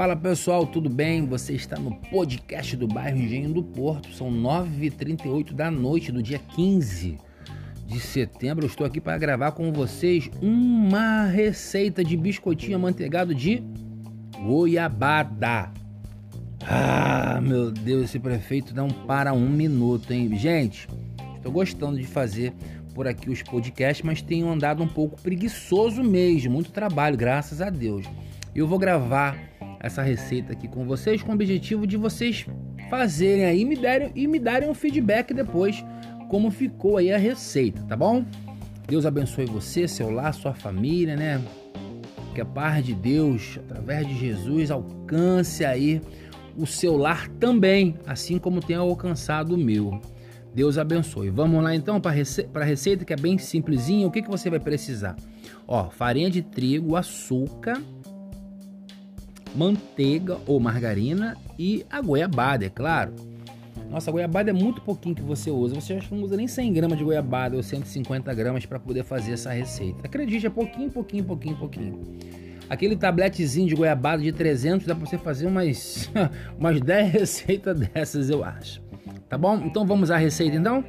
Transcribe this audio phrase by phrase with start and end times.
[0.00, 1.26] Fala pessoal, tudo bem?
[1.26, 4.10] Você está no podcast do bairro Engenho do Porto.
[4.14, 7.18] São 9h38 da noite do dia 15
[7.86, 8.64] de setembro.
[8.64, 13.62] Eu estou aqui para gravar com vocês uma receita de biscoitinho amanteigado de
[14.42, 15.70] goiabada.
[16.62, 20.34] Ah, meu Deus, esse prefeito não para um minuto, hein?
[20.38, 20.88] Gente,
[21.36, 22.54] estou gostando de fazer
[22.94, 27.70] por aqui os podcasts, mas tenho andado um pouco preguiçoso mesmo, muito trabalho, graças a
[27.70, 28.06] Deus.
[28.54, 29.38] Eu vou gravar
[29.80, 32.46] essa receita aqui com vocês com o objetivo de vocês
[32.90, 35.84] fazerem aí me darem, e me darem um feedback depois
[36.28, 38.24] como ficou aí a receita, tá bom?
[38.86, 41.40] Deus abençoe você, seu lar, sua família, né?
[42.34, 46.00] Que a paz de Deus, através de Jesus, alcance aí
[46.56, 50.00] o seu lar também, assim como tem alcançado o meu.
[50.54, 51.30] Deus abençoe.
[51.30, 54.06] Vamos lá então para a receita que é bem simplesinha.
[54.06, 55.16] O que, que você vai precisar?
[55.66, 57.80] Ó, farinha de trigo, açúcar,
[59.54, 63.14] manteiga ou margarina e a goiabada, é claro.
[63.88, 65.74] Nossa, goiabada é muito pouquinho que você usa.
[65.74, 69.04] Você acha que não usa nem 100 gramas de goiabada ou 150 gramas para poder
[69.04, 70.00] fazer essa receita.
[70.04, 72.00] Acredite, é pouquinho, pouquinho, pouquinho, pouquinho.
[72.68, 76.08] Aquele tabletezinho de goiabada de 300 dá para você fazer umas,
[76.56, 78.89] umas 10 receitas dessas, eu acho.
[79.30, 79.62] Tá bom?
[79.64, 80.84] Então vamos à receita então?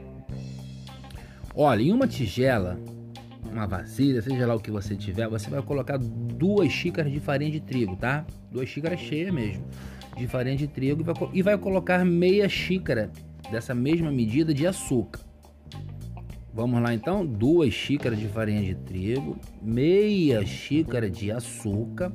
[1.56, 2.78] Olha, em uma tigela
[3.50, 7.52] uma vasilha, seja lá o que você tiver, você vai colocar duas xícaras de farinha
[7.52, 8.25] de trigo, tá?
[8.50, 9.66] Duas xícaras cheias mesmo
[10.17, 13.11] de farinha de trigo e vai, e vai colocar meia xícara
[13.50, 15.22] dessa mesma medida de açúcar.
[16.53, 22.11] Vamos lá então, duas xícaras de farinha de trigo, meia xícara de açúcar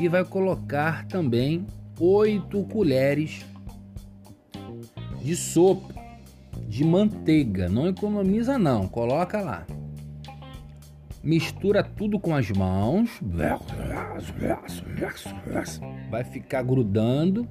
[0.00, 1.66] e vai colocar também
[1.98, 3.44] oito colheres
[5.22, 5.94] de sopa
[6.68, 7.68] de manteiga.
[7.68, 9.66] Não economiza não, coloca lá
[11.22, 13.10] mistura tudo com as mãos,
[16.10, 17.46] vai ficar grudando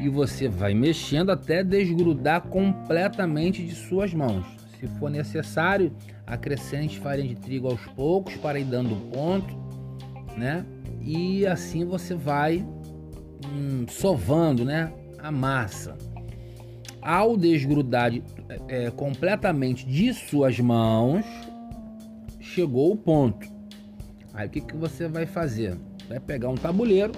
[0.00, 4.44] e você vai mexendo até desgrudar completamente de suas mãos.
[4.78, 5.92] Se for necessário,
[6.26, 9.56] acrescente farinha de trigo aos poucos para ir dando ponto,
[10.36, 10.66] né?
[11.00, 12.66] E assim você vai
[13.48, 14.92] hum, sovando, né?
[15.18, 15.96] A massa.
[17.06, 18.20] Ao desgrudar de,
[18.66, 21.24] é, completamente de suas mãos,
[22.40, 23.46] chegou o ponto.
[24.34, 25.76] Aí o que, que você vai fazer?
[26.08, 27.12] Vai pegar um tabuleiro,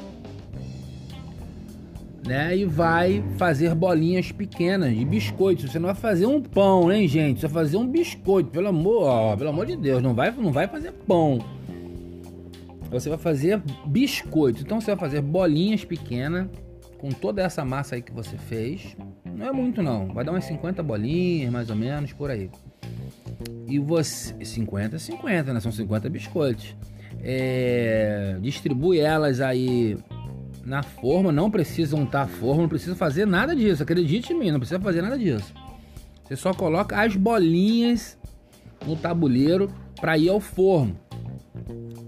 [2.27, 2.55] né?
[2.55, 5.67] E vai fazer bolinhas pequenas de biscoito.
[5.67, 7.41] Você não vai fazer um pão, hein, gente?
[7.41, 10.53] Você vai fazer um biscoito, pelo amor, ó, pelo amor de Deus, não vai, não
[10.53, 11.39] vai fazer pão.
[12.91, 14.61] Você vai fazer biscoito.
[14.61, 16.47] Então você vai fazer bolinhas pequenas
[16.99, 18.97] com toda essa massa aí que você fez.
[19.25, 22.51] Não é muito não, vai dar umas 50 bolinhas, mais ou menos, por aí.
[23.67, 24.35] E você.
[24.45, 25.61] 50 50, né?
[25.61, 26.75] São 50 biscoitos.
[27.23, 29.97] É, distribui elas aí
[30.65, 34.51] na forma, não precisa untar a forma, não precisa fazer nada disso, acredite em mim,
[34.51, 35.53] não precisa fazer nada disso.
[36.25, 38.19] Você só coloca as bolinhas
[38.87, 40.99] no tabuleiro para ir ao forno,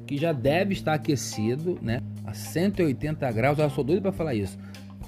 [0.07, 2.01] que já deve estar aquecido, né?
[2.25, 3.59] A 180 graus.
[3.59, 4.59] Eu sou doido para falar isso.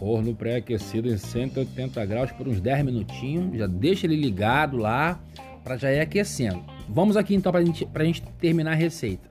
[0.03, 3.57] Forno pré-aquecido em 180 graus por uns 10 minutinhos.
[3.57, 5.21] Já deixa ele ligado lá
[5.63, 6.61] para já ir aquecendo.
[6.89, 9.31] Vamos aqui então para gente, a gente terminar a receita.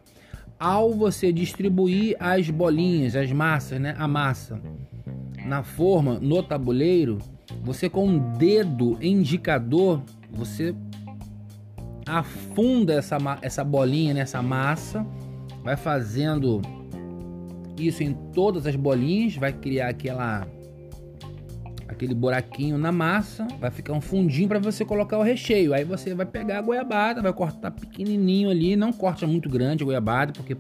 [0.57, 4.61] Ao você distribuir as bolinhas, as massas, né, a massa
[5.45, 7.17] na forma, no tabuleiro,
[7.61, 10.73] você com um dedo indicador, você
[12.07, 15.05] afunda essa, essa bolinha nessa massa,
[15.65, 16.61] vai fazendo
[17.77, 20.47] isso em todas as bolinhas, vai criar aquela
[21.91, 25.73] aquele buraquinho na massa, vai ficar um fundinho para você colocar o recheio.
[25.73, 29.85] Aí você vai pegar a goiabada, vai cortar pequenininho ali, não corta muito grande a
[29.85, 30.55] goiabada, porque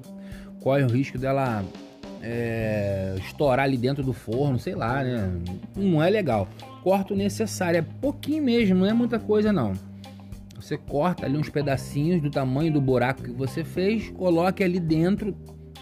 [0.59, 1.63] corre o risco dela
[2.21, 5.31] é, estourar ali dentro do forno, sei lá, né?
[5.75, 6.47] Não é legal.
[6.83, 9.73] Corta o necessário, é pouquinho mesmo, não é muita coisa não.
[10.55, 15.35] Você corta ali uns pedacinhos do tamanho do buraco que você fez, coloque ali dentro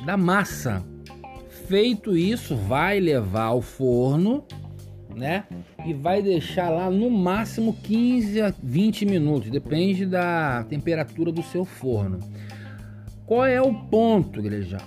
[0.05, 0.83] da massa.
[1.67, 4.45] Feito isso, vai levar ao forno
[5.15, 5.43] né?
[5.85, 11.65] E vai deixar lá no máximo 15 a 20 minutos, depende da temperatura do seu
[11.65, 12.19] forno.
[13.25, 14.77] Qual é o ponto, igreja?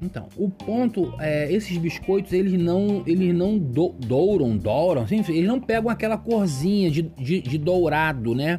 [0.00, 5.48] Então, o ponto é esses biscoitos eles não eles não do, douram, douram, assim, eles
[5.48, 8.58] não pegam aquela corzinha de, de, de dourado, né?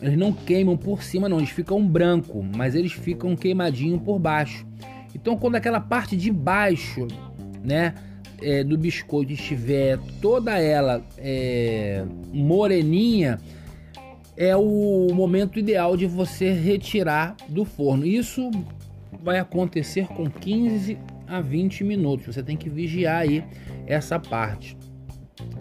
[0.00, 4.66] Eles não queimam por cima, não, eles ficam branco, mas eles ficam queimadinho por baixo.
[5.14, 7.08] Então, quando aquela parte de baixo,
[7.64, 7.94] né,
[8.40, 13.38] é, do biscoito estiver toda ela é, moreninha,
[14.36, 18.04] é o momento ideal de você retirar do forno.
[18.06, 18.50] Isso
[19.22, 22.34] vai acontecer com 15 a 20 minutos.
[22.34, 23.42] Você tem que vigiar aí
[23.86, 24.76] essa parte.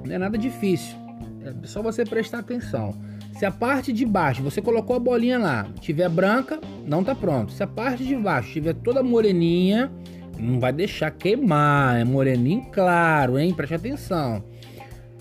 [0.06, 0.96] Não é nada difícil.
[1.44, 2.94] É só você prestar atenção.
[3.38, 7.52] Se a parte de baixo, você colocou a bolinha lá, tiver branca, não tá pronto.
[7.52, 9.92] Se a parte de baixo tiver toda moreninha,
[10.40, 13.54] não vai deixar queimar, é moreninho claro, hein?
[13.54, 14.44] Preste atenção.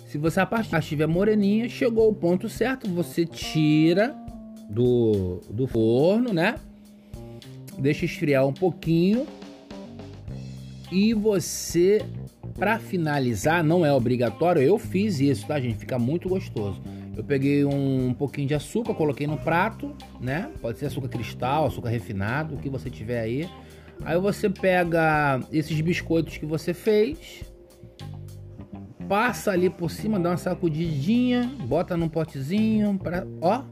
[0.06, 4.14] Se você a parte estiver moreninha, chegou o ponto certo, você tira
[4.68, 6.54] do, do forno, né?
[7.78, 9.26] Deixa esfriar um pouquinho.
[10.92, 12.04] E você,
[12.56, 15.78] para finalizar, não é obrigatório, eu fiz isso, tá, gente?
[15.78, 16.80] Fica muito gostoso.
[17.16, 20.50] Eu peguei um pouquinho de açúcar, coloquei no prato, né?
[20.60, 23.48] Pode ser açúcar cristal, açúcar refinado, o que você tiver aí.
[24.04, 27.44] Aí você pega esses biscoitos que você fez,
[29.08, 33.62] passa ali por cima, dá uma sacudidinha, bota num potezinho para, ó,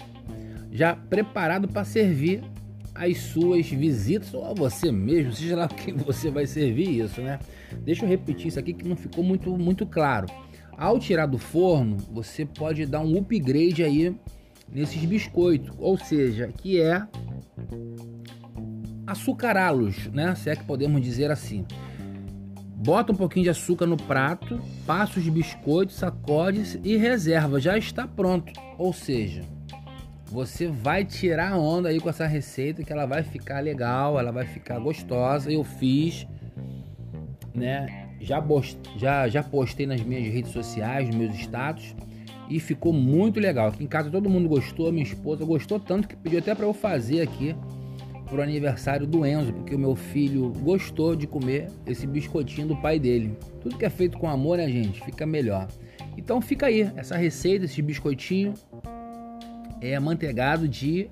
[0.70, 2.42] já preparado para servir
[2.94, 7.38] as suas visitas ou a você mesmo, seja lá quem você vai servir isso, né?
[7.82, 10.26] Deixa eu repetir isso aqui que não ficou muito muito claro.
[10.76, 14.14] Ao tirar do forno, você pode dar um upgrade aí
[14.70, 17.06] nesses biscoitos, ou seja, que é
[19.12, 20.35] açucará-los, né?
[20.35, 21.64] Se é que podemos dizer assim.
[22.85, 27.61] Bota um pouquinho de açúcar no prato, passa os biscoitos, sacode e reserva.
[27.61, 28.53] Já está pronto.
[28.76, 29.43] Ou seja,
[30.26, 34.47] você vai tirar onda aí com essa receita que ela vai ficar legal, ela vai
[34.47, 35.53] ficar gostosa.
[35.53, 36.26] Eu fiz,
[37.55, 38.09] né?
[38.20, 38.43] Já,
[38.97, 41.94] já, já postei nas minhas redes sociais, nos meus status
[42.49, 43.69] e ficou muito legal.
[43.69, 46.75] Aqui em casa todo mundo gostou, minha esposa gostou tanto que pediu até para eu
[46.75, 47.55] fazer aqui
[48.32, 52.99] pro aniversário do Enzo, porque o meu filho gostou de comer esse biscoitinho do pai
[52.99, 53.37] dele.
[53.61, 55.05] Tudo que é feito com amor, né, gente?
[55.05, 55.69] Fica melhor.
[56.17, 58.55] Então fica aí, essa receita, esse biscoitinho
[59.82, 61.11] é manteigado de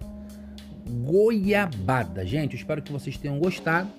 [1.04, 2.24] goiabada.
[2.24, 3.90] Gente, eu espero que vocês tenham gostado.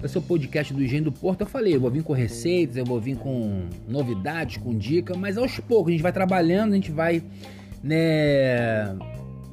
[0.00, 1.40] Esse é o podcast do Engenho do Porto.
[1.40, 5.36] Eu falei, eu vou vir com receitas, eu vou vir com novidades, com dicas, mas
[5.36, 7.24] aos poucos a gente vai trabalhando, a gente vai,
[7.82, 8.96] né,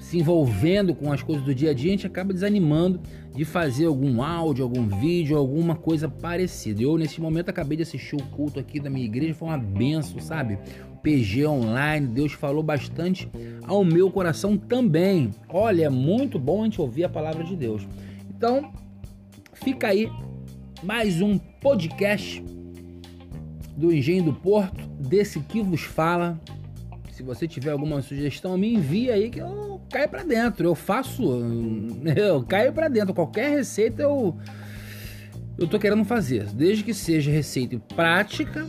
[0.09, 2.99] se envolvendo com as coisas do dia a dia, a gente acaba desanimando
[3.31, 6.81] de fazer algum áudio, algum vídeo, alguma coisa parecida.
[6.81, 10.19] Eu, nesse momento, acabei de assistir o culto aqui da minha igreja, foi uma benção,
[10.19, 10.57] sabe?
[11.03, 13.29] PG online, Deus falou bastante
[13.67, 15.29] ao meu coração também.
[15.47, 17.87] Olha, é muito bom a gente ouvir a palavra de Deus.
[18.35, 18.71] Então,
[19.53, 20.11] fica aí
[20.81, 22.43] mais um podcast
[23.77, 26.41] do Engenho do Porto, desse que vos fala.
[27.19, 30.65] Se você tiver alguma sugestão, me envia aí que eu cai para dentro.
[30.65, 31.21] Eu faço,
[32.15, 33.13] eu caio para dentro.
[33.13, 34.37] Qualquer receita eu
[35.57, 38.65] eu tô querendo fazer, desde que seja receita prática,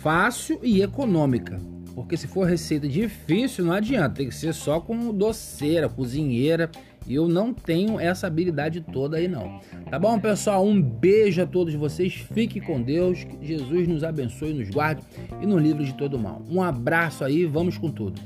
[0.00, 1.60] fácil e econômica.
[1.94, 6.72] Porque se for receita difícil, não adianta, tem que ser só com doceira, cozinheira.
[7.06, 9.60] E eu não tenho essa habilidade toda aí não.
[9.90, 10.64] Tá bom, pessoal?
[10.64, 12.14] Um beijo a todos vocês.
[12.14, 13.24] Fique com Deus.
[13.24, 15.02] Que Jesus nos abençoe, nos guarde
[15.40, 16.42] e nos livre de todo mal.
[16.48, 18.20] Um abraço aí, vamos com tudo.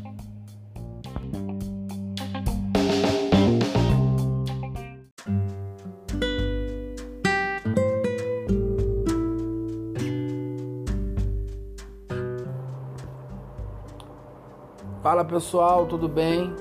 [15.06, 16.52] Fala pessoal, tudo bem?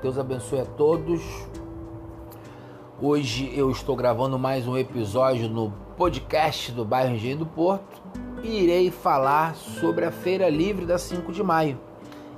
[0.00, 1.20] Deus abençoe a todos.
[3.04, 8.00] Hoje eu estou gravando mais um episódio no podcast do bairro Engenho do Porto
[8.44, 11.80] e irei falar sobre a Feira Livre da 5 de maio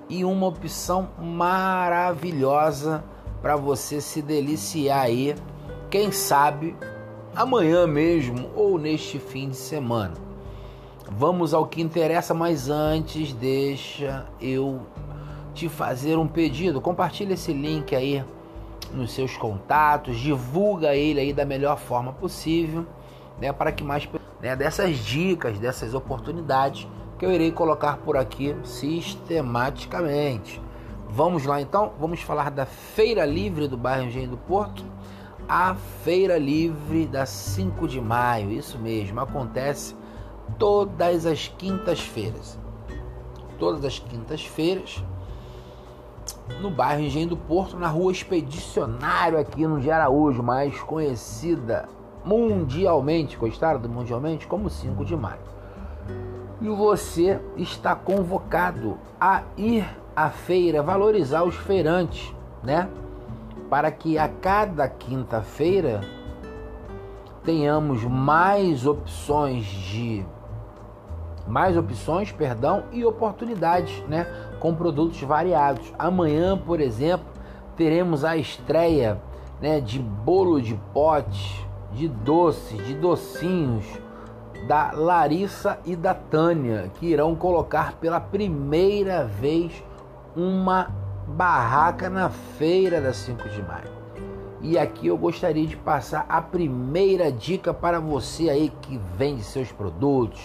[0.08, 3.04] e uma opção maravilhosa
[3.42, 5.34] para você se deliciar aí,
[5.90, 6.74] quem sabe
[7.36, 10.14] amanhã mesmo ou neste fim de semana.
[11.10, 14.80] Vamos ao que interessa, mas antes deixa eu
[15.52, 16.80] te fazer um pedido.
[16.80, 18.24] Compartilhe esse link aí
[18.94, 22.86] nos seus contatos, divulga ele aí da melhor forma possível,
[23.40, 24.08] né, para que mais
[24.40, 26.86] né, dessas dicas, dessas oportunidades
[27.18, 30.60] que eu irei colocar por aqui sistematicamente.
[31.08, 34.84] Vamos lá então, vamos falar da Feira Livre do bairro Engenho do Porto.
[35.48, 39.94] A Feira Livre da 5 de maio, isso mesmo, acontece
[40.58, 42.58] todas as quintas-feiras.
[43.58, 45.04] Todas as quintas-feiras,
[46.60, 51.88] no bairro Engenho do Porto, na rua Expedicionário, aqui no de Araújo, mais conhecida
[52.24, 55.40] mundialmente, considerada mundialmente como 5 de maio.
[56.60, 59.84] E você está convocado a ir
[60.16, 62.88] à feira, valorizar os feirantes, né?
[63.68, 66.00] Para que a cada quinta-feira
[67.42, 70.24] tenhamos mais opções de
[71.46, 74.26] mais opções, perdão, e oportunidades, né,
[74.60, 75.92] com produtos variados.
[75.98, 77.26] Amanhã, por exemplo,
[77.76, 79.20] teremos a estreia
[79.60, 83.84] né, de bolo de pote, de doces, de docinhos
[84.66, 89.84] da Larissa e da Tânia, que irão colocar pela primeira vez
[90.34, 90.90] uma
[91.26, 93.92] barraca na feira da 5 de maio.
[94.62, 99.70] E aqui eu gostaria de passar a primeira dica para você aí que vende seus
[99.70, 100.40] produtos,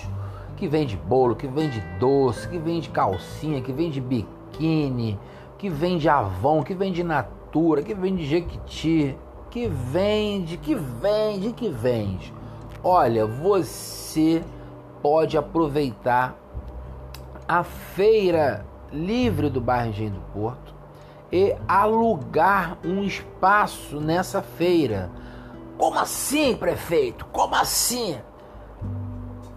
[0.60, 5.18] que vende bolo, que vende doce, que vende calcinha, que vende biquíni,
[5.58, 9.18] que vende Avon, que vende Natura, que vende Jequiti,
[9.50, 12.34] que vende, que vende, que vende.
[12.84, 14.44] Olha, você
[15.02, 16.36] pode aproveitar
[17.48, 20.74] a feira livre do bairro Engenho do Porto
[21.32, 25.10] e alugar um espaço nessa feira.
[25.78, 27.26] Como assim, prefeito?
[27.28, 28.18] Como assim?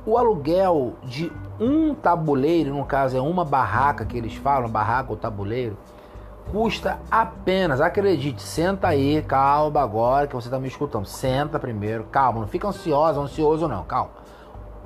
[0.04, 1.30] O aluguel de
[1.60, 5.76] um tabuleiro, no caso é uma barraca que eles falam, barraca ou tabuleiro,
[6.50, 11.06] custa apenas, acredite, senta aí, calma agora que você está me escutando.
[11.06, 14.10] Senta primeiro, calma, não fica ansiosa, ansioso não, calma.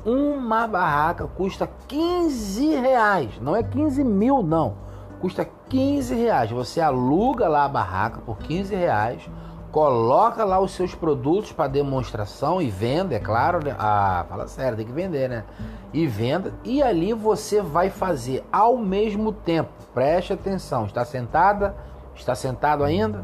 [0.05, 4.75] Uma barraca custa 15 reais, não é 15 mil não,
[5.19, 6.51] custa 15 reais.
[6.51, 9.29] Você aluga lá a barraca por 15 reais,
[9.77, 13.63] coloca lá os seus produtos para demonstração e venda, é claro.
[13.63, 13.77] Né?
[13.79, 15.45] Ah, fala sério, tem que vender, né?
[15.93, 16.55] E venda.
[16.65, 19.69] E ali você vai fazer ao mesmo tempo.
[19.93, 20.87] Preste atenção.
[20.87, 21.77] Está sentada?
[22.15, 23.23] Está sentado ainda?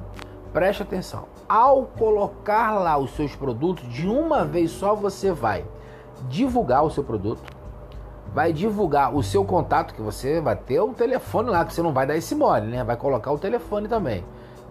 [0.53, 1.25] Preste atenção.
[1.49, 5.65] Ao colocar lá os seus produtos, de uma vez só você vai
[6.29, 7.51] divulgar o seu produto,
[8.35, 11.95] vai divulgar o seu contato, que você vai ter o telefone lá, que você não
[11.95, 12.85] vai dar esse mole, né?
[12.85, 14.23] Vai colocar o telefone também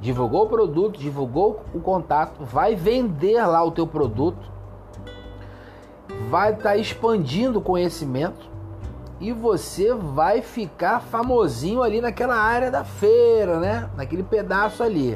[0.02, 4.52] divulgou o produto, divulgou o contato, vai vender lá o teu produto,
[6.30, 8.50] vai estar tá expandindo o conhecimento
[9.20, 13.90] e você vai ficar famosinho ali naquela área da feira, né?
[13.96, 15.16] Naquele pedaço ali.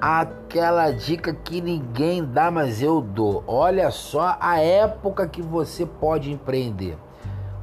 [0.00, 3.44] Aquela dica que ninguém dá, mas eu dou.
[3.46, 6.96] Olha só a época que você pode empreender.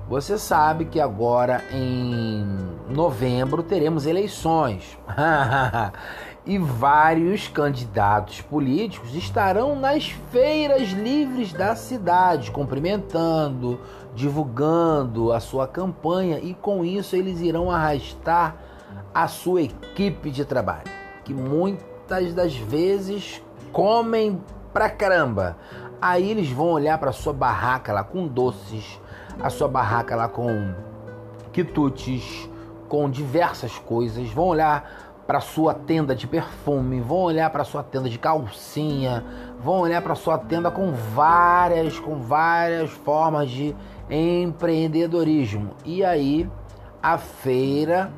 [0.07, 2.45] Você sabe que agora em
[2.87, 4.97] novembro teremos eleições.
[6.47, 13.81] e vários candidatos políticos estarão nas feiras livres da cidade, cumprimentando,
[14.15, 18.55] divulgando a sua campanha e com isso eles irão arrastar
[19.13, 20.89] a sua equipe de trabalho,
[21.25, 25.57] que muitas das vezes comem pra caramba.
[26.01, 29.01] Aí eles vão olhar para sua barraca lá com doces,
[29.41, 30.73] a sua barraca lá com
[31.51, 32.49] quitutes,
[32.87, 38.09] com diversas coisas, vão olhar para sua tenda de perfume, vão olhar para sua tenda
[38.09, 39.25] de calcinha,
[39.59, 43.75] vão olhar para sua tenda com várias, com várias formas de
[44.09, 45.71] empreendedorismo.
[45.83, 46.49] E aí
[47.03, 48.09] a feira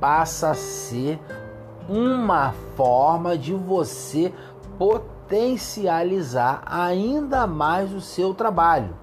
[0.00, 1.18] passa a ser
[1.88, 4.32] uma forma de você
[4.78, 9.01] potencializar ainda mais o seu trabalho.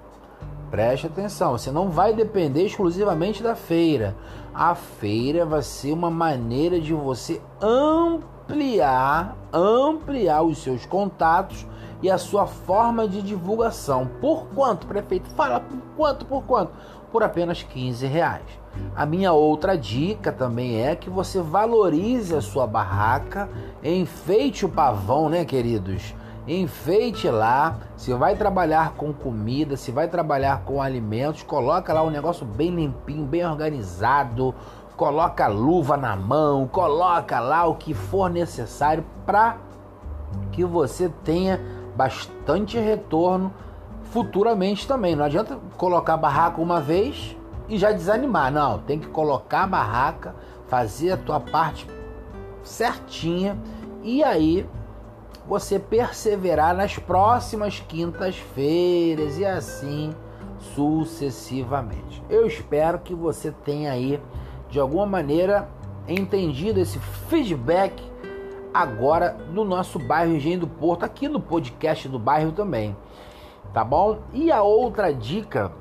[0.70, 4.16] Preste atenção, você não vai depender exclusivamente da feira.
[4.54, 11.66] A feira vai ser uma maneira de você ampliar, ampliar os seus contatos
[12.04, 14.08] e a sua forma de divulgação.
[14.22, 15.30] Por quanto, prefeito?
[15.32, 16.72] Fala por quanto, por quanto?
[17.12, 18.46] Por apenas 15 reais.
[18.96, 23.50] A minha outra dica também é que você valorize a sua barraca,
[23.84, 26.14] enfeite o pavão, né, queridos?
[26.58, 27.78] Enfeite lá.
[27.96, 32.72] Se vai trabalhar com comida, se vai trabalhar com alimentos, coloca lá um negócio bem
[32.72, 34.56] limpinho, bem organizado.
[34.96, 39.58] Coloca luva na mão, coloca lá o que for necessário para
[40.52, 41.62] que você tenha
[41.96, 43.54] bastante retorno
[44.12, 45.16] futuramente também.
[45.16, 47.38] Não adianta colocar barraca uma vez
[47.70, 48.52] e já desanimar.
[48.52, 50.36] Não, tem que colocar a barraca,
[50.68, 51.88] fazer a tua parte
[52.62, 53.58] certinha
[54.04, 54.68] e aí
[55.50, 60.14] você perseverar nas próximas quintas-feiras e assim
[60.60, 62.24] sucessivamente.
[62.30, 64.22] Eu espero que você tenha aí
[64.70, 65.68] de alguma maneira
[66.08, 68.00] entendido esse feedback
[68.72, 72.96] agora no nosso bairro Engenho do Porto, aqui no podcast do bairro também.
[73.74, 74.20] Tá bom?
[74.32, 75.72] E a outra dica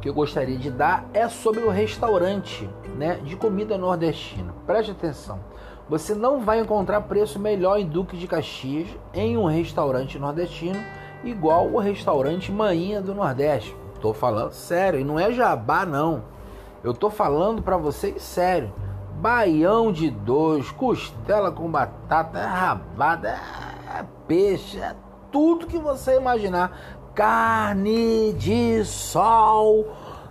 [0.00, 4.54] que eu gostaria de dar é sobre o restaurante, né, de comida nordestina.
[4.66, 5.51] Preste atenção.
[5.92, 10.82] Você não vai encontrar preço melhor em Duque de Caxias em um restaurante nordestino
[11.22, 13.76] igual o restaurante Maninha do Nordeste.
[14.00, 16.24] Tô falando sério, e não é jabá não.
[16.82, 18.72] Eu tô falando para vocês sério.
[19.20, 23.38] Baião de dois, costela com batata, é rabada,
[23.94, 24.96] é peixe, é
[25.30, 27.04] tudo que você imaginar.
[27.14, 29.86] Carne de sol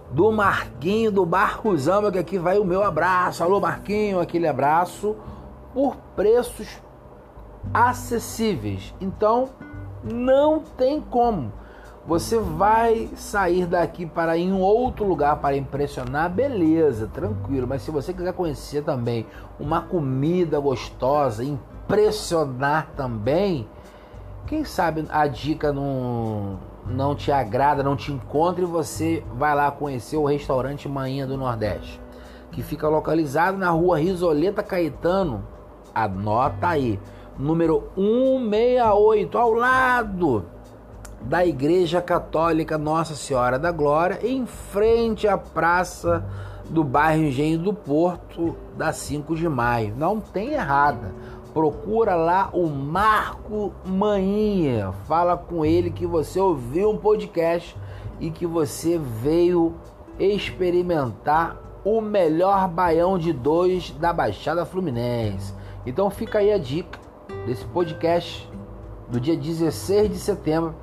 [0.10, 3.44] do Marquinho do Barco Zamba, que aqui vai o meu abraço.
[3.44, 5.15] Alô Marquinho, aquele abraço
[5.74, 6.82] por preços
[7.74, 8.94] acessíveis.
[9.00, 9.50] Então,
[10.04, 11.51] não tem como.
[12.08, 17.68] Você vai sair daqui para ir em outro lugar para impressionar, beleza, tranquilo.
[17.68, 19.28] Mas se você quiser conhecer também
[19.60, 23.68] uma comida gostosa, impressionar também,
[24.48, 29.70] quem sabe a dica não, não te agrada, não te encontra e você vai lá
[29.70, 32.01] conhecer o restaurante Manhã do Nordeste,
[32.51, 35.46] que fica localizado na rua Risoleta Caetano.
[35.93, 37.00] Anota aí,
[37.38, 40.45] número 168, ao lado
[41.21, 46.25] da Igreja Católica Nossa Senhora da Glória, em frente à praça
[46.69, 49.93] do bairro Engenho do Porto, da 5 de maio.
[49.98, 51.13] Não tem errada.
[51.53, 54.93] Procura lá o Marco Maninha.
[55.05, 57.75] Fala com ele que você ouviu um podcast
[58.19, 59.74] e que você veio
[60.17, 65.53] experimentar o melhor baião de dois da Baixada Fluminense.
[65.86, 67.00] Então fica aí a dica
[67.46, 68.50] desse podcast
[69.10, 70.76] do dia 16 de setembro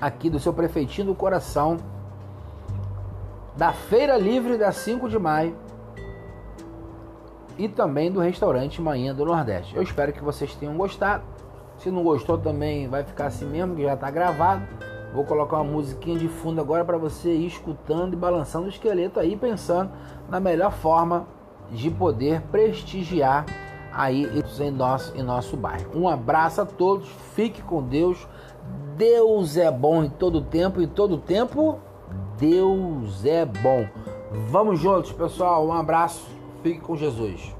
[0.00, 1.78] aqui do seu prefeitinho do coração,
[3.56, 5.56] da Feira Livre da 5 de maio
[7.58, 9.74] e também do restaurante Manhã do Nordeste.
[9.74, 11.24] Eu espero que vocês tenham gostado.
[11.78, 14.66] Se não gostou também vai ficar assim mesmo, que já está gravado.
[15.12, 19.18] Vou colocar uma musiquinha de fundo agora para você ir escutando e balançando o esqueleto
[19.18, 19.90] aí, pensando
[20.28, 21.26] na melhor forma
[21.70, 23.46] de poder prestigiar
[23.92, 24.28] aí
[24.60, 25.90] em nosso, em nosso bairro.
[25.94, 28.26] Um abraço a todos, fique com Deus.
[28.96, 31.78] Deus é bom em todo tempo, e todo tempo
[32.38, 33.86] Deus é bom.
[34.48, 35.66] Vamos juntos, pessoal.
[35.66, 36.26] Um abraço.
[36.62, 37.54] Fique com Jesus.